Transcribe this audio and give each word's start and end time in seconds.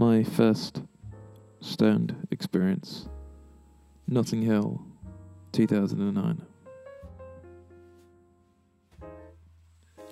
my 0.00 0.24
first 0.24 0.80
stoned 1.60 2.26
experience. 2.30 3.06
Notting 4.08 4.40
Hill, 4.40 4.80
2009. 5.52 6.42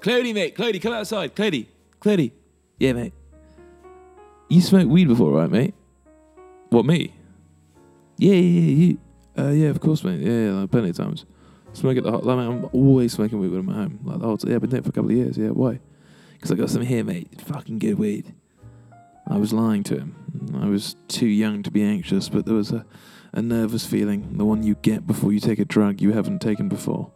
Clody, 0.01 0.35
mate. 0.35 0.55
Clody, 0.55 0.81
come 0.81 0.93
outside. 0.93 1.35
Clody. 1.35 1.67
Clody. 2.01 2.33
Yeah, 2.79 2.93
mate. 2.93 3.15
You 4.51 4.61
smoked 4.61 4.89
weed 4.89 5.09
before, 5.09 5.33
right, 5.33 5.51
mate? 5.51 5.75
What, 6.69 6.85
me? 6.85 7.15
Yeah, 8.19 8.35
yeah, 8.35 8.61
yeah. 8.61 8.75
You. 8.75 8.99
Uh, 9.39 9.51
yeah, 9.53 9.69
of 9.69 9.81
course, 9.81 10.05
mate. 10.05 10.21
Yeah, 10.21 10.33
yeah 10.33 10.51
like 10.53 10.71
plenty 10.71 10.91
of 10.91 10.97
times. 10.97 11.25
Smoke 11.73 11.97
at 11.97 12.05
the 12.05 12.11
hot. 12.11 12.27
Like, 12.27 12.39
I'm 12.39 12.69
always 12.73 13.15
smoking 13.15 13.41
weed 13.41 13.49
when 13.49 13.61
I'm 13.61 13.71
at 13.71 13.75
home. 13.75 14.01
Like 14.05 14.19
the 14.21 14.27
whole 14.27 14.37
time. 14.37 14.51
Yeah, 14.51 14.57
I've 14.57 14.61
been 14.61 14.71
doing 14.71 14.81
it 14.81 14.85
for 14.85 14.91
a 14.91 14.93
couple 14.93 15.11
of 15.11 15.17
years. 15.17 15.39
Yeah, 15.39 15.49
why? 15.49 15.81
Because 16.35 16.53
I 16.53 16.57
got 16.57 16.69
some 16.69 16.83
here, 16.83 17.03
mate. 17.03 17.41
Fucking 17.41 17.79
good 17.79 17.99
weed. 17.99 18.35
I 19.29 19.37
was 19.37 19.53
lying 19.53 19.83
to 19.85 19.99
him. 19.99 20.17
I 20.61 20.69
was 20.69 20.97
too 21.07 21.27
young 21.27 21.63
to 21.63 21.71
be 21.71 21.83
anxious, 21.83 22.29
but 22.29 22.47
there 22.47 22.55
was 22.55 22.73
a, 22.73 22.87
a 23.33 23.43
nervous 23.43 23.85
feeling, 23.85 24.39
the 24.39 24.45
one 24.45 24.63
you 24.63 24.75
get 24.77 25.07
before 25.07 25.33
you 25.33 25.41
take 25.41 25.59
a 25.59 25.65
drug 25.67 26.01
you 26.01 26.13
haven't 26.13 26.41
taken 26.41 26.69
before. 26.69 27.13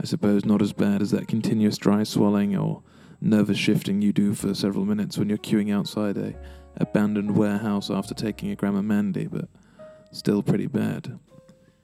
I 0.00 0.04
suppose 0.04 0.44
not 0.44 0.62
as 0.62 0.72
bad 0.72 1.02
as 1.02 1.10
that 1.10 1.28
continuous 1.28 1.76
dry 1.78 2.04
swelling 2.04 2.56
or 2.56 2.82
nervous 3.20 3.58
shifting 3.58 4.02
you 4.02 4.12
do 4.12 4.34
for 4.34 4.54
several 4.54 4.84
minutes 4.84 5.18
when 5.18 5.28
you're 5.28 5.38
queuing 5.38 5.72
outside 5.72 6.16
a 6.16 6.34
abandoned 6.78 7.36
warehouse 7.36 7.90
after 7.90 8.14
taking 8.14 8.50
a 8.50 8.56
gram 8.56 8.76
of 8.76 8.84
Mandy, 8.84 9.26
but 9.26 9.48
still 10.12 10.42
pretty 10.42 10.66
bad. 10.66 11.18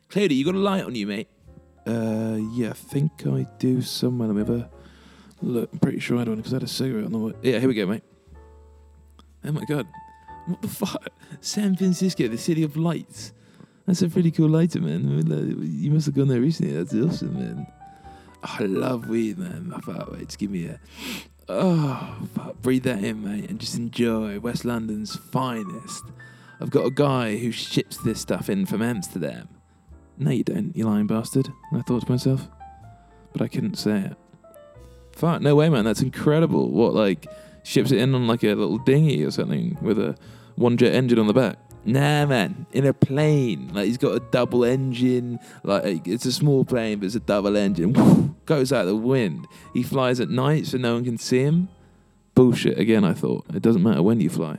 Clady, 0.09 0.35
you 0.35 0.45
got 0.45 0.55
a 0.55 0.59
light 0.59 0.85
on 0.85 0.95
you, 0.95 1.07
mate? 1.07 1.29
Uh, 1.87 2.39
yeah, 2.53 2.71
I 2.71 2.75
think 2.75 3.27
I 3.27 3.47
do 3.59 3.83
somewhere. 3.83 4.29
Let 4.29 4.35
me 4.35 4.41
have 4.41 4.63
a 4.63 4.71
look. 5.41 5.71
I'm 5.73 5.79
pretty 5.79 5.99
sure 5.99 6.19
I 6.19 6.25
don't 6.25 6.37
because 6.37 6.53
I 6.53 6.57
had 6.57 6.63
a 6.63 6.69
cigarette 6.69 7.07
on 7.07 7.13
the 7.13 7.19
way. 7.19 7.33
Yeah, 7.43 7.59
here 7.59 7.69
we 7.69 7.75
go, 7.75 7.87
mate. 7.87 8.03
Oh 9.45 9.53
my 9.53 9.65
god. 9.65 9.87
What 10.47 10.63
the 10.63 10.69
fuck? 10.69 11.09
San 11.41 11.77
Francisco, 11.77 12.29
the 12.29 12.39
city 12.39 12.63
of 12.63 12.77
lights. 12.77 13.33
That's 13.87 14.03
a 14.03 14.09
pretty 14.09 14.31
cool 14.31 14.49
lighter, 14.49 14.81
man. 14.81 15.25
You 15.63 15.91
must 15.91 16.07
have 16.07 16.15
gone 16.15 16.29
there 16.29 16.41
recently. 16.41 16.75
That's 16.75 16.95
awesome, 16.95 17.35
man. 17.35 17.67
Oh, 18.45 18.57
I 18.61 18.65
love 18.65 19.09
weed, 19.09 19.39
man. 19.39 19.73
I 19.75 19.81
thought, 19.81 20.13
wait, 20.13 20.27
just 20.27 20.39
give 20.39 20.51
me 20.51 20.67
a. 20.67 20.81
Oh, 21.49 22.29
fuck. 22.35 22.63
breathe 22.63 22.85
that 22.85 23.03
in, 23.03 23.25
mate, 23.25 23.51
and 23.51 23.59
just 23.59 23.77
enjoy 23.77 24.39
West 24.41 24.65
London's 24.65 25.17
finest. 25.17 26.05
I've 26.61 26.71
got 26.71 26.87
a 26.87 26.91
guy 26.91 27.37
who 27.37 27.51
ships 27.51 27.97
this 27.99 28.21
stuff 28.21 28.49
in 28.49 28.67
from 28.67 28.83
Amsterdam. 28.83 29.49
No, 30.17 30.31
you 30.31 30.45
don't, 30.45 30.77
you 30.77 30.87
lying 30.87 31.09
bastard. 31.09 31.49
I 31.73 31.83
thought 31.83 32.07
to 32.07 32.11
myself, 32.11 32.49
but 33.33 33.43
I 33.43 33.49
couldn't 33.49 33.77
say 33.77 33.99
it. 33.99 34.17
Fuck, 35.13 35.43
no 35.43 35.57
way, 35.57 35.69
man. 35.69 35.85
That's 35.85 36.03
incredible. 36.03 36.71
What, 36.71 36.95
like, 36.95 37.27
ships 37.63 37.93
it 37.93 37.99
in 37.99 38.15
on 38.15 38.27
like 38.27 38.43
a 38.43 38.55
little 38.55 38.79
dinghy 38.79 39.25
or 39.25 39.31
something 39.31 39.77
with 39.81 39.99
a 39.99 40.17
one 40.57 40.77
jet 40.77 40.95
engine 40.95 41.19
on 41.19 41.27
the 41.27 41.33
back. 41.33 41.57
Nah, 41.85 42.27
man, 42.27 42.67
in 42.73 42.87
a 42.87 42.93
plane. 42.93 43.73
Like 43.75 43.87
he's 43.87 43.99
got 43.99 44.15
a 44.15 44.21
double 44.21 44.65
engine. 44.65 45.41
Like 45.65 46.07
it's 46.07 46.25
a 46.27 46.33
small 46.33 46.65
plane, 46.65 47.01
but 47.01 47.07
it's 47.07 47.15
a 47.15 47.21
double 47.21 47.57
engine. 47.57 48.37
Goes 48.47 48.73
out 48.73 48.85
the 48.85 48.97
wind. 48.97 49.49
He 49.75 49.83
flies 49.83 50.21
at 50.21 50.29
night 50.29 50.67
so 50.67 50.79
no 50.79 50.95
one 50.95 51.05
can 51.05 51.19
see 51.19 51.41
him. 51.41 51.69
Bullshit. 52.35 52.79
Again, 52.79 53.05
I 53.05 53.15
thought 53.15 53.47
it 53.55 53.63
doesn't 53.63 53.83
matter 53.83 54.03
when 54.03 54.21
you 54.21 54.31
fly. 54.31 54.59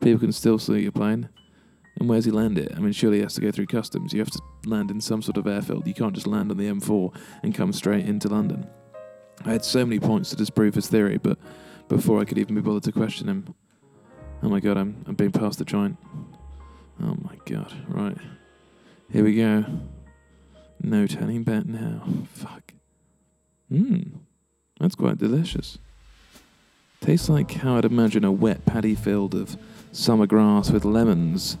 People 0.00 0.20
can 0.20 0.32
still 0.32 0.58
see 0.58 0.80
your 0.80 0.92
plane. 0.92 1.28
And 1.98 2.08
where's 2.08 2.24
he 2.24 2.30
land 2.30 2.56
it? 2.56 2.72
I 2.74 2.80
mean, 2.80 2.92
surely 2.92 3.18
he 3.18 3.22
has 3.22 3.34
to 3.34 3.42
go 3.42 3.50
through 3.50 3.66
customs. 3.66 4.14
You 4.14 4.20
have 4.20 4.30
to 4.30 4.40
land 4.64 4.90
in 4.90 5.00
some 5.00 5.20
sort 5.20 5.36
of 5.36 5.46
airfield. 5.46 5.86
You 5.86 5.92
can't 5.92 6.14
just 6.14 6.26
land 6.26 6.50
on 6.50 6.56
the 6.56 6.64
M4 6.64 7.14
and 7.42 7.54
come 7.54 7.72
straight 7.72 8.06
into 8.06 8.28
London. 8.28 8.66
I 9.44 9.52
had 9.52 9.64
so 9.64 9.84
many 9.84 10.00
points 10.00 10.30
to 10.30 10.36
disprove 10.36 10.74
his 10.74 10.88
theory, 10.88 11.18
but 11.18 11.38
before 11.90 12.20
I 12.20 12.24
could 12.24 12.38
even 12.38 12.54
be 12.54 12.60
bothered 12.60 12.84
to 12.84 12.92
question 12.92 13.28
him. 13.28 13.54
Oh 14.42 14.48
my 14.48 14.60
god, 14.60 14.78
I'm, 14.78 15.04
I'm 15.06 15.14
being 15.14 15.32
past 15.32 15.58
the 15.58 15.64
joint. 15.64 15.98
Oh 17.02 17.16
my 17.22 17.36
god, 17.44 17.74
right. 17.88 18.16
Here 19.12 19.24
we 19.24 19.34
go. 19.34 19.64
No 20.80 21.06
turning 21.06 21.42
back 21.42 21.66
now. 21.66 22.02
Fuck. 22.32 22.72
Mmm, 23.70 24.20
that's 24.78 24.94
quite 24.94 25.18
delicious. 25.18 25.78
Tastes 27.00 27.28
like 27.28 27.50
how 27.52 27.76
I'd 27.76 27.84
imagine 27.84 28.24
a 28.24 28.32
wet 28.32 28.64
paddy 28.64 28.94
field 28.94 29.34
of 29.34 29.56
summer 29.92 30.26
grass 30.26 30.70
with 30.70 30.84
lemons 30.84 31.58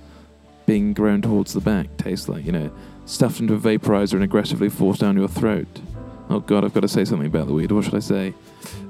being 0.64 0.92
grown 0.92 1.20
towards 1.22 1.52
the 1.52 1.60
back 1.60 1.96
tastes 1.96 2.28
like, 2.28 2.44
you 2.44 2.52
know, 2.52 2.70
stuffed 3.04 3.40
into 3.40 3.54
a 3.54 3.58
vaporizer 3.58 4.14
and 4.14 4.22
aggressively 4.22 4.68
forced 4.68 5.00
down 5.00 5.16
your 5.16 5.28
throat. 5.28 5.80
Oh 6.28 6.38
god, 6.38 6.64
I've 6.64 6.72
got 6.72 6.80
to 6.80 6.88
say 6.88 7.04
something 7.04 7.26
about 7.26 7.48
the 7.48 7.52
weed. 7.52 7.72
What 7.72 7.84
should 7.84 7.96
I 7.96 8.00
say? 8.00 8.34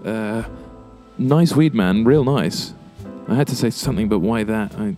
Uh, 0.05 0.45
Nice 1.21 1.55
weed, 1.55 1.75
man. 1.75 2.07
Real 2.07 2.25
nice. 2.25 2.73
I 3.29 3.35
had 3.35 3.47
to 3.49 3.55
say 3.55 3.69
something, 3.69 4.09
but 4.09 4.21
why 4.21 4.43
that? 4.43 4.75
I 4.77 4.97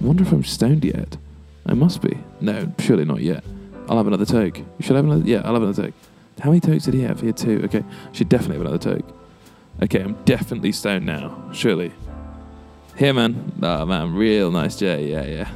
wonder 0.00 0.22
if 0.22 0.30
I'm 0.30 0.44
stoned 0.44 0.84
yet. 0.84 1.16
I 1.66 1.74
must 1.74 2.00
be. 2.00 2.18
No, 2.40 2.72
surely 2.78 3.04
not 3.04 3.20
yet. 3.20 3.42
I'll 3.88 3.96
have 3.96 4.06
another 4.06 4.24
toke. 4.24 4.60
Should 4.78 4.94
have 4.94 5.04
another. 5.04 5.24
Yeah, 5.24 5.42
I'll 5.44 5.54
have 5.54 5.62
another 5.64 5.86
toke. 5.86 5.94
How 6.40 6.50
many 6.50 6.60
tokes 6.60 6.84
did 6.84 6.94
he 6.94 7.02
have? 7.02 7.20
He 7.20 7.26
had 7.26 7.36
two. 7.36 7.62
Okay, 7.64 7.82
should 8.12 8.28
definitely 8.28 8.58
have 8.58 8.66
another 8.66 8.78
toke. 8.78 9.12
Okay, 9.82 10.02
I'm 10.02 10.14
definitely 10.22 10.70
stoned 10.70 11.04
now. 11.04 11.50
Surely. 11.52 11.92
Here, 12.96 13.12
man. 13.12 13.52
Oh, 13.60 13.84
man. 13.86 14.14
Real 14.14 14.52
nice 14.52 14.76
J. 14.76 15.10
Yeah, 15.10 15.24
yeah. 15.24 15.50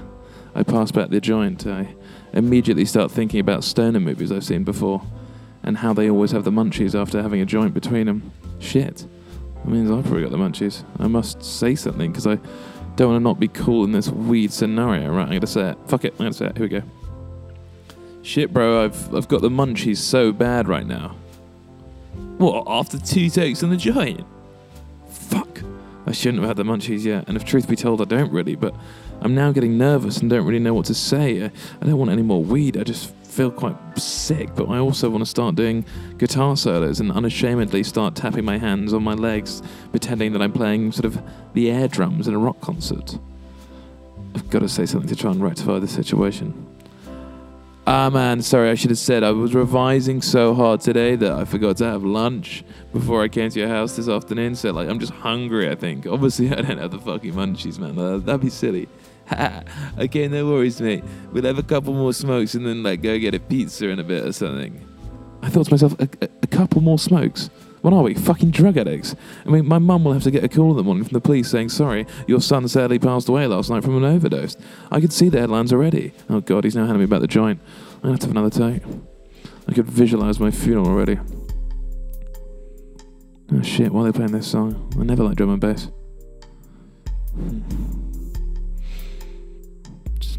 I 0.57 0.65
pass 0.65 0.91
back 0.91 1.11
the 1.11 1.21
joint. 1.21 1.69
I 1.69 1.95
immediately 2.33 2.85
start 2.85 3.13
thinking 3.13 3.39
about 3.39 3.63
stoner 3.63 4.01
movies 4.01 4.33
I've 4.33 4.45
seen 4.45 4.65
before 4.65 5.03
and 5.63 5.79
how 5.79 5.93
they 5.93 6.11
always 6.11 6.33
have 6.33 6.43
the 6.43 6.51
munchies 6.51 7.01
after 7.01 7.23
having 7.23 7.41
a 7.41 7.47
joint 7.47 7.75
between 7.75 8.07
them. 8.07 8.33
Shit. 8.59 9.07
That 9.65 9.71
means 9.71 9.91
I've 9.91 10.05
probably 10.05 10.23
got 10.23 10.31
the 10.31 10.39
munchies. 10.39 10.85
I 10.99 11.07
must 11.07 11.43
say 11.43 11.75
something 11.75 12.11
because 12.11 12.27
I 12.27 12.39
don't 12.97 13.13
want 13.13 13.21
to 13.21 13.25
not 13.25 13.39
be 13.39 13.49
cool 13.49 13.85
in 13.85 13.93
this 13.93 14.09
weird 14.09 14.53
scenario. 14.53 15.13
Right, 15.13 15.25
I'm 15.25 15.35
gonna 15.35 15.47
say 15.47 15.71
it. 15.71 15.79
Fuck 15.87 16.05
it, 16.05 16.13
I'm 16.15 16.19
gonna 16.19 16.33
say 16.33 16.47
it. 16.47 16.57
Here 16.57 16.67
we 16.67 16.69
go. 16.69 16.83
Shit, 18.23 18.53
bro, 18.53 18.85
I've 18.85 19.15
I've 19.15 19.29
got 19.29 19.43
the 19.43 19.49
munchies 19.49 19.99
so 19.99 20.33
bad 20.33 20.69
right 20.69 20.87
now. 20.87 21.17
What? 22.39 22.65
After 22.67 22.99
two 22.99 23.29
takes 23.29 23.63
on 23.63 23.71
the 23.71 23.77
giant? 23.77 24.27
Fuck. 25.09 25.63
I 26.07 26.13
shouldn't 26.13 26.43
have 26.43 26.49
had 26.49 26.57
the 26.57 26.65
munchies 26.65 27.05
yet. 27.05 27.29
And 27.29 27.37
if 27.37 27.45
truth 27.45 27.69
be 27.69 27.77
told, 27.77 28.01
I 28.01 28.05
don't 28.05 28.33
really. 28.33 28.57
But 28.57 28.75
I'm 29.23 29.35
now 29.35 29.53
getting 29.53 29.77
nervous 29.77 30.19
and 30.19 30.31
don't 30.31 30.47
really 30.47 30.59
know 30.59 30.75
what 30.75 30.87
to 30.87 30.95
say. 30.95 31.45
I, 31.45 31.51
I 31.81 31.87
don't 31.87 31.99
want 31.99 32.11
any 32.11 32.23
more 32.23 32.43
weed. 32.43 32.77
I 32.77 32.85
just 32.85 33.15
feel 33.25 33.51
quite 33.51 33.77
sick, 33.99 34.55
but 34.55 34.69
I 34.69 34.79
also 34.79 35.09
want 35.09 35.23
to 35.23 35.31
start 35.31 35.55
doing 35.55 35.85
guitar 36.19 36.57
solos 36.57 37.01
and 37.01 37.13
unashamedly 37.13 37.83
start 37.85 38.17
tapping 38.17 38.45
my 38.45 38.59
hands 38.59 38.93
on 38.93 39.03
my 39.03 39.15
legs, 39.15 39.63
pretending 39.91 40.33
that 40.33 40.43
I'm 40.43 40.53
playing 40.53 40.93
sort 40.93 41.05
of 41.05 41.23
the 41.55 41.71
air 41.71 41.87
drums 41.89 42.29
in 42.29 42.35
a 42.35 42.39
rock 42.39 42.61
concert. 42.61 43.19
I've 44.35 44.51
got 44.51 44.61
to 44.61 44.69
say 44.69 44.87
something 44.87 45.09
to 45.09 45.17
try 45.17 45.31
and 45.31 45.43
rectify 45.43 45.79
the 45.79 45.89
situation. 45.89 46.67
Ah 47.93 48.09
man, 48.09 48.41
sorry, 48.41 48.71
I 48.71 48.77
should 48.77 48.91
have 48.91 49.01
said 49.01 49.25
I 49.25 49.33
was 49.33 49.53
revising 49.53 50.23
so 50.23 50.55
hard 50.55 50.81
today 50.81 51.17
that 51.17 51.33
I 51.33 51.45
forgot 51.45 51.77
to 51.79 51.87
have 51.87 52.05
lunch 52.05 52.63
before 52.93 53.21
I 53.21 53.27
came 53.27 53.51
to 53.51 53.59
your 53.59 53.69
house 53.69 53.97
this 53.97 54.09
afternoon. 54.09 54.55
So 54.55 54.71
like, 54.71 54.89
I'm 54.89 55.01
just 55.01 55.13
hungry. 55.13 55.69
I 55.69 55.75
think. 55.75 56.07
Obviously, 56.07 56.53
I 56.57 56.63
don't 56.63 56.79
have 56.79 56.93
the 56.93 57.01
fucking 57.01 57.33
munchies, 57.33 57.81
man. 57.81 57.97
That'd 58.25 58.43
be 58.43 58.49
silly. 58.49 58.89
okay, 59.99 60.29
no 60.29 60.47
worries, 60.47 60.81
mate. 60.81 61.03
We'll 61.33 61.43
have 61.43 61.59
a 61.59 61.65
couple 61.65 61.93
more 61.93 62.13
smokes 62.13 62.55
and 62.55 62.65
then 62.65 62.85
like 62.85 63.03
go 63.03 63.19
get 63.19 63.35
a 63.35 63.41
pizza 63.41 63.89
in 63.89 63.99
a 63.99 64.05
bit 64.05 64.25
or 64.25 64.33
something. 64.33 64.87
I 65.43 65.49
thought 65.49 65.67
to 65.67 65.73
myself, 65.73 65.95
a, 65.99 66.09
a, 66.21 66.29
a 66.45 66.47
couple 66.47 66.83
more 66.83 66.99
smokes. 67.01 67.51
What 67.83 67.93
are 67.93 68.03
we, 68.03 68.15
fucking 68.15 68.51
drug 68.51 68.77
addicts? 68.77 69.15
I 69.47 69.51
mean, 69.51 69.67
my 69.67 69.79
mum 69.79 70.05
will 70.05 70.13
have 70.13 70.23
to 70.25 70.31
get 70.31 70.45
a 70.45 70.49
call 70.49 70.71
in 70.71 70.77
the 70.77 70.83
morning 70.83 71.05
from 71.05 71.15
the 71.15 71.21
police 71.21 71.51
saying, 71.51 71.71
sorry, 71.71 72.07
your 72.27 72.41
son 72.41 72.69
sadly 72.69 72.99
passed 72.99 73.29
away 73.29 73.47
last 73.47 73.71
night 73.71 73.85
from 73.85 73.97
an 73.97 74.05
overdose. 74.05 74.57
I 74.91 75.01
could 75.01 75.13
see 75.13 75.29
the 75.29 75.41
headlines 75.41 75.73
already. 75.73 76.13
Oh 76.29 76.41
god, 76.41 76.65
he's 76.65 76.77
now 76.77 76.87
handing 76.87 77.01
me 77.01 77.07
back 77.07 77.21
the 77.21 77.27
joint. 77.27 77.61
I'm 77.97 78.01
gonna 78.03 78.13
have 78.15 78.21
to 78.21 78.27
have 78.27 78.37
another 78.37 78.51
take. 78.51 78.83
I 79.69 79.73
could 79.73 79.87
visualize 79.87 80.39
my 80.41 80.51
funeral 80.51 80.89
already. 80.89 81.19
Oh 83.53 83.63
shit, 83.63 83.93
why 83.93 84.03
are 84.03 84.13
they 84.13 84.17
playing 84.17 84.33
this 84.33 84.47
song? 84.47 84.93
I 84.99 85.05
never 85.05 85.25
like 85.25 85.37
drum 85.37 85.51
and 85.51 85.61
bass. 85.61 85.91
Hmm 87.35 88.01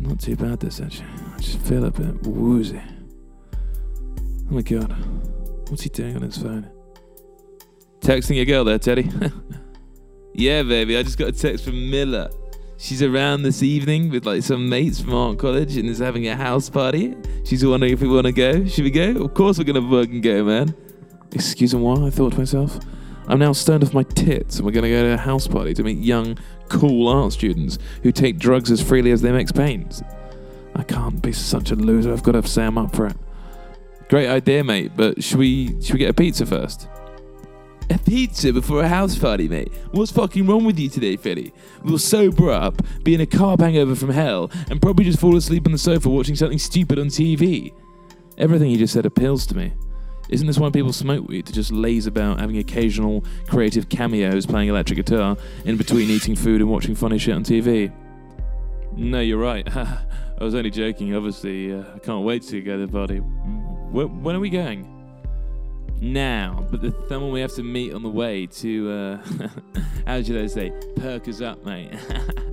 not 0.01 0.19
too 0.19 0.35
bad 0.35 0.59
this 0.59 0.79
actually. 0.79 1.07
I 1.35 1.39
just 1.39 1.59
feel 1.59 1.85
a 1.85 1.91
bit 1.91 2.23
woozy. 2.23 2.81
Oh 3.53 4.53
my 4.53 4.61
god. 4.61 4.91
What's 5.69 5.83
he 5.83 5.89
doing 5.89 6.15
on 6.15 6.23
his 6.23 6.37
phone? 6.37 6.69
Texting 8.11 8.35
your 8.35 8.43
girl 8.43 8.65
there, 8.65 8.77
Teddy. 8.77 9.09
yeah, 10.33 10.63
baby, 10.63 10.97
I 10.97 11.01
just 11.01 11.17
got 11.17 11.29
a 11.29 11.31
text 11.31 11.63
from 11.63 11.89
Miller. 11.89 12.29
She's 12.75 13.01
around 13.01 13.43
this 13.43 13.63
evening 13.63 14.09
with 14.09 14.25
like 14.25 14.43
some 14.43 14.67
mates 14.67 14.99
from 14.99 15.13
Art 15.13 15.39
College 15.39 15.77
and 15.77 15.87
is 15.87 15.99
having 15.99 16.27
a 16.27 16.35
house 16.35 16.69
party. 16.69 17.15
She's 17.45 17.65
wondering 17.65 17.93
if 17.93 18.01
we 18.01 18.09
want 18.09 18.25
to 18.25 18.33
go. 18.33 18.65
Should 18.65 18.83
we 18.83 18.91
go? 18.91 19.11
Of 19.23 19.33
course 19.33 19.57
we're 19.57 19.63
gonna 19.63 19.89
fucking 19.89 20.19
go, 20.19 20.43
man. 20.43 20.75
Excuse 21.31 21.73
me, 21.73 21.79
what? 21.79 22.01
I 22.01 22.09
thought 22.09 22.33
to 22.33 22.39
myself. 22.39 22.79
I'm 23.29 23.39
now 23.39 23.53
stoned 23.53 23.81
off 23.81 23.93
my 23.93 24.03
tits 24.03 24.57
and 24.57 24.65
we're 24.65 24.73
gonna 24.73 24.89
go 24.89 25.03
to 25.03 25.13
a 25.13 25.17
house 25.17 25.47
party 25.47 25.73
to 25.73 25.81
meet 25.81 25.99
young 25.99 26.37
cool 26.67 27.07
art 27.07 27.31
students 27.31 27.77
who 28.03 28.11
take 28.11 28.37
drugs 28.37 28.69
as 28.71 28.81
freely 28.81 29.11
as 29.11 29.21
they 29.21 29.31
mix 29.31 29.53
paints. 29.53 30.03
I 30.75 30.83
can't 30.83 31.21
be 31.21 31.31
such 31.31 31.71
a 31.71 31.75
loser. 31.75 32.11
I've 32.11 32.23
got 32.23 32.33
to 32.33 32.45
say 32.45 32.65
I'm 32.65 32.77
up 32.77 32.93
for 32.93 33.07
it. 33.07 33.15
Great 34.09 34.27
idea, 34.27 34.65
mate. 34.65 34.91
But 34.97 35.23
should 35.23 35.39
we 35.39 35.81
should 35.81 35.93
we 35.93 35.99
get 35.99 36.09
a 36.09 36.13
pizza 36.13 36.45
first? 36.45 36.89
A 37.91 37.97
pizza 37.97 38.53
before 38.53 38.83
a 38.83 38.87
house 38.87 39.17
party, 39.19 39.49
mate. 39.49 39.69
What's 39.91 40.13
fucking 40.13 40.47
wrong 40.47 40.63
with 40.63 40.79
you 40.79 40.87
today, 40.87 41.17
Freddie? 41.17 41.51
We'll 41.83 41.97
sober 41.97 42.49
up, 42.49 42.81
be 43.03 43.13
in 43.13 43.19
a 43.19 43.25
car 43.25 43.57
hangover 43.59 43.95
from 43.95 44.11
hell, 44.11 44.49
and 44.69 44.81
probably 44.81 45.03
just 45.03 45.19
fall 45.19 45.35
asleep 45.35 45.65
on 45.65 45.73
the 45.73 45.77
sofa 45.77 46.09
watching 46.09 46.35
something 46.37 46.57
stupid 46.57 46.99
on 46.99 47.07
TV. 47.07 47.73
Everything 48.37 48.71
you 48.71 48.77
just 48.77 48.93
said 48.93 49.05
appeals 49.05 49.45
to 49.47 49.57
me. 49.57 49.73
Isn't 50.29 50.47
this 50.47 50.57
why 50.57 50.69
people 50.69 50.93
smoke 50.93 51.27
weed? 51.27 51.45
To 51.47 51.51
just 51.51 51.73
laze 51.73 52.07
about 52.07 52.39
having 52.39 52.59
occasional 52.59 53.25
creative 53.49 53.89
cameos 53.89 54.45
playing 54.45 54.69
electric 54.69 54.95
guitar 54.95 55.35
in 55.65 55.75
between 55.75 56.09
eating 56.11 56.37
food 56.37 56.61
and 56.61 56.69
watching 56.69 56.95
funny 56.95 57.17
shit 57.17 57.35
on 57.35 57.43
TV? 57.43 57.91
No, 58.95 59.19
you're 59.19 59.37
right. 59.37 59.67
I 59.75 60.05
was 60.39 60.55
only 60.55 60.69
joking, 60.69 61.13
obviously. 61.13 61.73
Uh, 61.73 61.83
I 61.93 61.99
can't 61.99 62.23
wait 62.23 62.43
to 62.43 62.61
go 62.61 62.77
to 62.77 62.85
the 62.85 62.91
party. 62.91 63.17
Wh- 63.17 64.23
when 64.23 64.33
are 64.33 64.39
we 64.39 64.49
going? 64.49 64.90
Now, 66.01 66.65
but 66.71 66.81
the 66.81 66.89
then 67.07 67.29
we 67.29 67.41
have 67.41 67.53
to 67.53 67.63
meet 67.63 67.93
on 67.93 68.01
the 68.01 68.09
way 68.09 68.47
to, 68.47 68.91
uh, 68.91 69.17
how 70.07 70.23
should 70.23 70.41
I 70.41 70.47
say, 70.47 70.73
perk 70.95 71.27
us 71.27 71.41
up, 71.41 71.63
mate. 71.63 71.93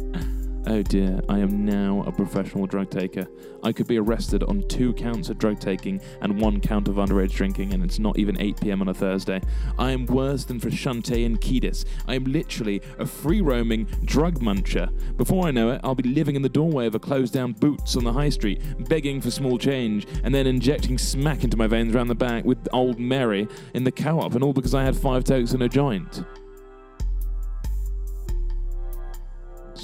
Oh 0.70 0.82
dear, 0.82 1.18
I 1.30 1.38
am 1.38 1.64
now 1.64 2.04
a 2.06 2.12
professional 2.12 2.66
drug 2.66 2.90
taker. 2.90 3.26
I 3.62 3.72
could 3.72 3.86
be 3.86 3.98
arrested 3.98 4.42
on 4.42 4.68
two 4.68 4.92
counts 4.92 5.30
of 5.30 5.38
drug 5.38 5.60
taking 5.60 5.98
and 6.20 6.38
one 6.38 6.60
count 6.60 6.88
of 6.88 6.96
underage 6.96 7.32
drinking, 7.32 7.72
and 7.72 7.82
it's 7.82 7.98
not 7.98 8.18
even 8.18 8.38
8 8.38 8.60
pm 8.60 8.82
on 8.82 8.88
a 8.88 8.92
Thursday. 8.92 9.40
I 9.78 9.92
am 9.92 10.04
worse 10.04 10.44
than 10.44 10.60
Frusciante 10.60 11.24
and 11.24 11.40
Kiedis. 11.40 11.86
I 12.06 12.16
am 12.16 12.24
literally 12.24 12.82
a 12.98 13.06
free 13.06 13.40
roaming 13.40 13.84
drug 14.04 14.40
muncher. 14.40 14.90
Before 15.16 15.48
I 15.48 15.52
know 15.52 15.70
it, 15.70 15.80
I'll 15.82 15.94
be 15.94 16.06
living 16.06 16.36
in 16.36 16.42
the 16.42 16.50
doorway 16.50 16.86
of 16.86 16.94
a 16.94 16.98
closed 16.98 17.32
down 17.32 17.52
Boots 17.52 17.96
on 17.96 18.04
the 18.04 18.12
high 18.12 18.28
street, 18.28 18.60
begging 18.90 19.22
for 19.22 19.30
small 19.30 19.56
change, 19.56 20.06
and 20.22 20.34
then 20.34 20.46
injecting 20.46 20.98
smack 20.98 21.44
into 21.44 21.56
my 21.56 21.66
veins 21.66 21.94
round 21.94 22.10
the 22.10 22.14
back 22.14 22.44
with 22.44 22.68
old 22.74 22.98
Mary 22.98 23.48
in 23.72 23.84
the 23.84 23.92
co 23.92 24.20
op, 24.20 24.34
and 24.34 24.44
all 24.44 24.52
because 24.52 24.74
I 24.74 24.84
had 24.84 24.94
five 24.94 25.24
tokes 25.24 25.52
and 25.52 25.62
a 25.62 25.68
joint. 25.68 26.24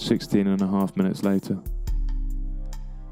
16 0.04 0.46
and 0.46 0.60
a 0.60 0.66
half 0.66 0.96
minutes 0.96 1.22
later. 1.22 1.58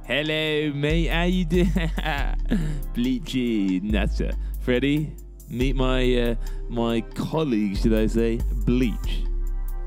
Hello, 0.05 0.73
mate. 0.75 1.09
How 1.09 1.23
you 1.23 1.45
doing? 1.45 1.67
Bleachy 2.95 3.83
Nutter. 3.83 4.33
Freddie, 4.61 5.15
meet 5.49 5.75
my 5.75 6.15
uh, 6.17 6.35
my 6.69 7.01
colleague, 7.15 7.79
should 7.79 7.95
I 7.95 8.07
say? 8.07 8.41
Bleach. 8.67 9.25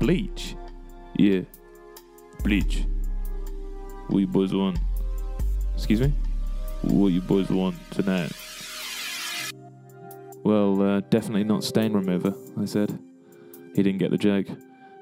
Bleach? 0.00 0.56
Yeah. 1.16 1.42
Bleach. 2.42 2.84
What 4.08 4.18
you 4.18 4.26
boys 4.26 4.52
want? 4.52 4.78
Excuse 5.74 6.00
me? 6.00 6.12
What 6.82 7.08
you 7.08 7.20
boys 7.20 7.48
want 7.50 7.76
tonight? 7.92 8.32
Well, 10.42 10.80
uh, 10.82 11.00
definitely 11.10 11.44
not 11.44 11.62
stain 11.62 11.92
remover, 11.92 12.34
I 12.60 12.64
said. 12.64 12.98
He 13.74 13.82
didn't 13.82 13.98
get 13.98 14.10
the 14.10 14.18
joke 14.18 14.46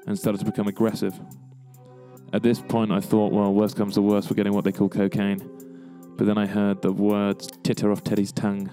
and 0.07 0.17
started 0.17 0.39
to 0.39 0.45
become 0.45 0.67
aggressive. 0.67 1.19
At 2.35 2.43
this 2.43 2.59
point, 2.59 2.91
I 2.91 2.99
thought, 2.99 3.31
well, 3.31 3.53
worst 3.53 3.77
comes 3.77 3.93
to 3.93 4.01
worst, 4.01 4.29
we're 4.29 4.35
getting 4.35 4.51
what 4.51 4.65
they 4.65 4.73
call 4.73 4.89
cocaine. 4.89 5.39
But 6.17 6.27
then 6.27 6.37
I 6.37 6.45
heard 6.45 6.81
the 6.81 6.91
words 6.91 7.47
titter 7.63 7.93
off 7.93 8.03
Teddy's 8.03 8.33
tongue. 8.33 8.69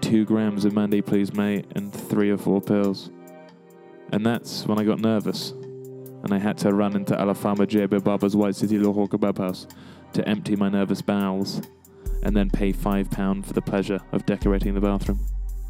Two 0.00 0.24
grams 0.24 0.64
of 0.64 0.74
Mandy, 0.74 1.00
please, 1.00 1.32
mate, 1.32 1.66
and 1.76 1.92
three 1.92 2.30
or 2.30 2.36
four 2.36 2.60
pills. 2.60 3.12
And 4.10 4.26
that's 4.26 4.66
when 4.66 4.80
I 4.80 4.82
got 4.82 4.98
nervous. 4.98 5.52
And 5.52 6.34
I 6.34 6.38
had 6.38 6.58
to 6.58 6.74
run 6.74 6.96
into 6.96 7.14
Alafama 7.14 7.64
JB 7.64 8.02
Baba's 8.02 8.34
White 8.34 8.56
City 8.56 8.76
Lahore 8.76 9.06
Kebab 9.06 9.38
House 9.38 9.68
to 10.14 10.28
empty 10.28 10.56
my 10.56 10.68
nervous 10.68 11.00
bowels 11.00 11.62
and 12.24 12.36
then 12.36 12.50
pay 12.50 12.72
£5 12.72 13.46
for 13.46 13.52
the 13.52 13.62
pleasure 13.62 14.00
of 14.10 14.26
decorating 14.26 14.74
the 14.74 14.80
bathroom. 14.80 15.20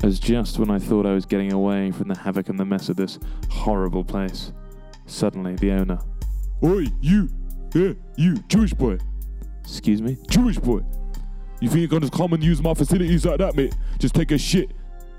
As 0.02 0.18
just 0.18 0.58
when 0.58 0.70
I 0.70 0.78
thought 0.78 1.04
I 1.04 1.12
was 1.12 1.26
getting 1.26 1.52
away 1.52 1.90
from 1.90 2.08
the 2.08 2.16
havoc 2.16 2.48
and 2.48 2.58
the 2.58 2.64
mess 2.64 2.88
of 2.88 2.96
this 2.96 3.18
horrible 3.50 4.04
place, 4.04 4.52
suddenly 5.04 5.54
the 5.56 5.72
owner, 5.72 5.98
Oi, 6.64 6.87
you. 7.00 7.28
Yeah, 7.75 7.93
you, 8.16 8.37
Jewish 8.49 8.72
boy. 8.72 8.99
excuse 9.62 10.00
me, 10.00 10.16
Jewish 10.31 10.58
boy. 10.58 10.81
You 11.61 11.69
think 11.69 11.81
you're 11.81 12.00
gonna 12.00 12.11
come 12.11 12.32
and 12.32 12.43
use 12.43 12.62
my 12.62 12.72
facilities 12.72 13.26
like 13.26 13.38
that, 13.38 13.56
mate? 13.56 13.75
Just 13.99 14.14
take 14.14 14.31
a 14.31 14.38
shit, 14.38 14.70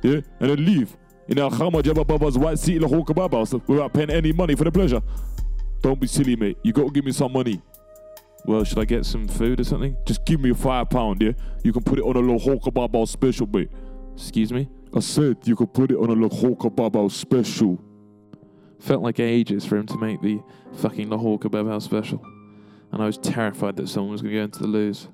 yeah, 0.01 0.21
and 0.39 0.49
then 0.49 0.65
leave. 0.65 0.95
In 1.27 1.39
Al 1.39 1.49
Khama 1.51 1.81
Jabba 1.81 2.05
Baba's 2.05 2.37
White 2.37 2.59
City 2.59 2.79
Lahore 2.79 3.03
Kebab 3.03 3.33
House 3.33 3.53
without 3.67 3.93
paying 3.93 4.09
any 4.11 4.31
money 4.31 4.55
for 4.55 4.63
the 4.63 4.71
pleasure. 4.71 5.01
Don't 5.81 5.99
be 5.99 6.07
silly, 6.07 6.35
mate. 6.35 6.57
You 6.63 6.71
gotta 6.71 6.91
give 6.91 7.03
me 7.05 7.11
some 7.11 7.33
money. 7.33 7.61
well, 8.45 8.63
should 8.63 8.79
I 8.79 8.85
get 8.85 9.05
some 9.05 9.27
food 9.27 9.59
or 9.59 9.63
something? 9.63 9.97
Just 10.05 10.23
give 10.25 10.39
me 10.39 10.51
a 10.51 10.55
five 10.55 10.89
pound, 10.89 11.21
yeah? 11.21 11.31
You 11.63 11.73
can 11.73 11.83
put 11.83 11.99
it 11.99 12.03
on 12.03 12.15
a 12.15 12.19
Lahore 12.19 12.59
Kebab 12.59 12.93
House 12.95 13.11
special, 13.11 13.47
mate. 13.47 13.69
Excuse 14.15 14.53
me? 14.53 14.69
I 14.95 14.99
said 14.99 15.37
you 15.43 15.55
could 15.55 15.73
put 15.73 15.91
it 15.91 15.97
on 15.97 16.09
a 16.09 16.13
Lahore 16.13 16.55
Kebab 16.55 16.95
House 16.95 17.15
special. 17.15 17.81
Felt 18.79 19.01
like 19.01 19.19
ages 19.19 19.65
for 19.65 19.77
him 19.77 19.85
to 19.87 19.97
make 19.97 20.21
the 20.21 20.41
fucking 20.75 21.09
Lahore 21.09 21.39
Kebab 21.39 21.67
House 21.67 21.85
special. 21.85 22.23
And 22.91 23.01
I 23.01 23.05
was 23.05 23.17
terrified 23.17 23.75
that 23.77 23.89
someone 23.89 24.11
was 24.11 24.21
going 24.21 24.33
to 24.33 24.39
go 24.39 24.43
into 24.43 24.59
the 24.59 24.67
loos. 24.67 25.07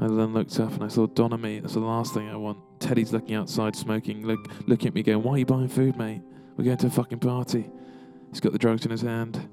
I 0.00 0.06
then 0.06 0.32
looked 0.32 0.58
up 0.60 0.72
and 0.72 0.84
I 0.84 0.88
saw 0.88 1.06
Donna 1.06 1.36
mate. 1.36 1.62
That's 1.62 1.74
the 1.74 1.80
last 1.80 2.14
thing 2.14 2.28
I 2.28 2.36
want. 2.36 2.58
Teddy's 2.78 3.12
looking 3.12 3.34
outside 3.34 3.74
smoking, 3.74 4.24
look, 4.24 4.48
looking 4.68 4.88
at 4.88 4.94
me 4.94 5.02
going, 5.02 5.22
Why 5.22 5.32
are 5.34 5.38
you 5.38 5.46
buying 5.46 5.68
food, 5.68 5.96
mate? 5.96 6.22
We're 6.56 6.64
going 6.64 6.76
to 6.78 6.86
a 6.86 6.90
fucking 6.90 7.18
party. 7.18 7.70
He's 8.30 8.40
got 8.40 8.52
the 8.52 8.58
drugs 8.58 8.84
in 8.84 8.90
his 8.90 9.02
hand. 9.02 9.48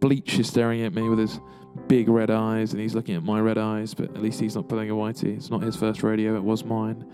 Bleach 0.00 0.38
is 0.38 0.48
staring 0.48 0.82
at 0.82 0.94
me 0.94 1.08
with 1.08 1.18
his 1.18 1.40
big 1.86 2.08
red 2.08 2.30
eyes, 2.30 2.72
and 2.72 2.80
he's 2.80 2.94
looking 2.94 3.14
at 3.14 3.22
my 3.22 3.40
red 3.40 3.58
eyes, 3.58 3.94
but 3.94 4.06
at 4.16 4.22
least 4.22 4.40
he's 4.40 4.56
not 4.56 4.68
pulling 4.68 4.90
a 4.90 4.94
whitey. 4.94 5.36
It's 5.36 5.50
not 5.50 5.62
his 5.62 5.76
first 5.76 6.02
radio, 6.02 6.36
it 6.36 6.42
was 6.42 6.64
mine. 6.64 7.04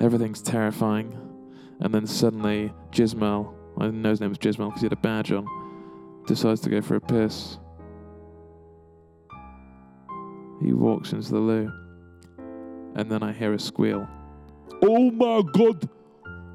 Everything's 0.00 0.42
terrifying. 0.42 1.35
And 1.80 1.94
then 1.94 2.06
suddenly, 2.06 2.72
Jismel, 2.90 3.52
I 3.78 3.84
didn't 3.86 4.02
know 4.02 4.10
his 4.10 4.20
name 4.20 4.30
was 4.30 4.38
Jismel 4.38 4.68
because 4.68 4.80
he 4.80 4.86
had 4.86 4.92
a 4.92 4.96
badge 4.96 5.30
on, 5.32 5.46
decides 6.26 6.60
to 6.62 6.70
go 6.70 6.80
for 6.80 6.96
a 6.96 7.00
piss. 7.00 7.58
He 10.62 10.72
walks 10.72 11.12
into 11.12 11.32
the 11.32 11.38
loo, 11.38 11.72
and 12.94 13.10
then 13.10 13.22
I 13.22 13.32
hear 13.32 13.52
a 13.52 13.58
squeal. 13.58 14.08
Oh 14.82 15.10
my 15.10 15.42
god! 15.52 15.88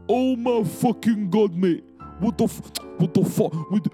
Oh 0.10 0.36
my 0.36 0.64
fucking 0.64 1.30
god, 1.30 1.54
mate! 1.54 1.84
What 2.20 2.38
the 2.38 2.46
f- 2.46 2.72
what 2.98 3.14
the 3.14 3.24
fuck? 3.24 3.70
With 3.70 3.88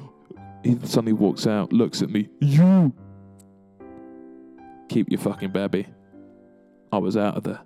He 0.64 0.78
suddenly 0.84 1.14
walks 1.14 1.46
out, 1.46 1.74
looks 1.74 2.02
at 2.02 2.10
me. 2.10 2.30
you? 2.40 2.94
Keep 4.88 5.10
your 5.12 5.20
fucking 5.20 5.52
baby. 5.52 5.88
I 6.92 6.98
was 7.00 7.18
out 7.18 7.36
of 7.36 7.44
there. 7.44 7.60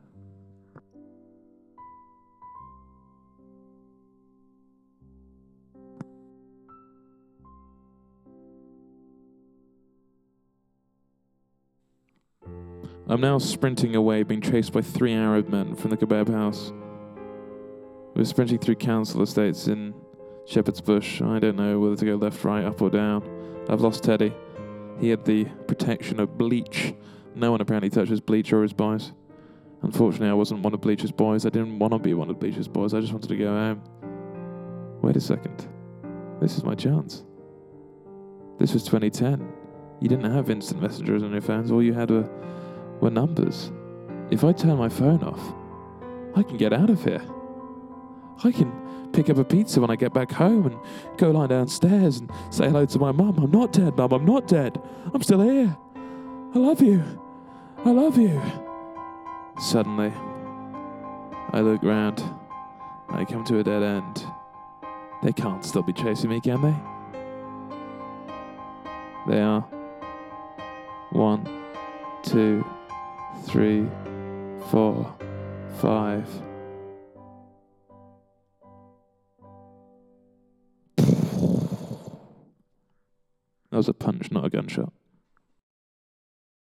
I'm 13.21 13.30
now 13.30 13.37
sprinting 13.37 13.95
away, 13.95 14.23
being 14.23 14.42
chased 14.42 14.73
by 14.73 14.81
three 14.81 15.13
Arab 15.13 15.47
men 15.47 15.75
from 15.75 15.92
the 15.92 15.97
kebab 15.97 16.28
house. 16.28 16.73
We're 18.16 18.25
sprinting 18.25 18.57
through 18.57 18.78
council 18.78 19.21
estates 19.21 19.68
in 19.68 19.94
Shepherd's 20.47 20.81
Bush. 20.81 21.21
I 21.21 21.37
don't 21.37 21.56
know 21.56 21.80
whether 21.80 21.95
to 21.97 22.06
go 22.06 22.16
left, 22.16 22.44
right, 22.44 22.66
up, 22.66 22.81
or 22.81 22.90
down. 22.90 23.21
I've 23.69 23.81
lost 23.81 24.04
Teddy. 24.04 24.33
He 24.99 25.09
had 25.09 25.23
the 25.23 25.45
protection 25.68 26.19
of 26.19 26.35
bleach. 26.35 26.95
No 27.35 27.51
one 27.51 27.61
apparently 27.61 27.92
touches 27.92 28.19
Bleach 28.19 28.51
or 28.54 28.63
his 28.63 28.73
boys. 28.73 29.11
Unfortunately, 29.83 30.30
I 30.30 30.33
wasn't 30.33 30.63
one 30.63 30.73
of 30.73 30.81
Bleach's 30.81 31.11
boys. 31.11 31.45
I 31.45 31.49
didn't 31.49 31.78
want 31.78 31.94
to 31.94 31.99
be 31.99 32.16
one 32.16 32.31
of 32.31 32.40
Bleach's 32.40 32.68
boys. 32.68 32.95
I 32.95 33.01
just 33.01 33.13
wanted 33.13 33.30
to 33.30 33.37
go 33.37 33.49
home. 33.49 33.83
Wait 35.04 35.16
a 35.16 35.21
second. 35.21 35.68
This 36.40 36.57
is 36.57 36.63
my 36.63 36.73
chance. 36.73 37.23
This 38.57 38.73
was 38.73 38.81
2010. 38.81 39.47
You 39.99 40.09
didn't 40.09 40.33
have 40.33 40.49
instant 40.49 40.81
messengers 40.81 41.21
on 41.21 41.31
your 41.33 41.42
phones. 41.42 41.71
All 41.71 41.83
you 41.83 41.94
had 41.94 42.09
were, 42.09 42.28
were 43.02 43.10
numbers. 43.10 43.72
If 44.30 44.44
I 44.44 44.54
turn 44.54 44.78
my 44.78 44.90
phone 44.90 45.24
off, 45.24 45.54
I 46.36 46.44
can 46.44 46.58
get 46.58 46.72
out 46.72 46.90
of 46.90 47.04
here. 47.04 47.22
I 48.44 48.52
can 48.52 48.72
pick 49.12 49.30
up 49.30 49.38
a 49.38 49.44
pizza 49.44 49.81
when 49.81 49.90
I 49.90 49.96
get 49.96 50.14
back 50.14 50.31
home 50.31 50.68
and 50.68 50.80
go 51.18 51.31
lie 51.31 51.48
downstairs 51.48 52.20
and 52.20 52.31
say 52.50 52.66
hello 52.66 52.86
to 52.86 53.00
my 53.00 53.12
mum. 53.12 53.38
I'm 53.38 53.52
not 53.52 53.74
dead, 53.74 53.98
mum. 53.98 54.14
I'm 54.14 54.26
not 54.26 54.48
dead. 54.48 54.81
I'm 55.14 55.22
still 55.22 55.42
here. 55.42 55.76
I 56.56 56.58
love 56.58 56.81
you. 56.81 57.04
I 57.84 57.92
love 57.92 58.18
you. 58.18 58.42
Suddenly, 59.60 60.14
I 61.52 61.62
look 61.62 61.84
round. 61.84 62.24
I 63.10 63.26
come 63.26 63.44
to 63.46 63.60
a 63.60 63.64
dead 63.64 63.84
end. 63.84 64.26
They 65.22 65.34
can't 65.34 65.64
still 65.64 65.84
be 65.84 65.94
chasing 65.94 66.30
me, 66.30 66.40
can 66.40 66.62
they? 66.62 66.76
They 69.28 69.42
are. 69.42 69.62
One, 71.12 71.48
two, 72.24 72.66
three, 73.45 73.88
four, 74.69 75.16
five. 75.80 76.28
That 83.71 83.78
was 83.78 83.88
a 83.88 83.94
punch, 83.94 84.31
not 84.31 84.45
a 84.45 84.50
gunshot. 84.50 84.92